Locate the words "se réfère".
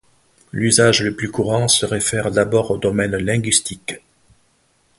1.67-2.31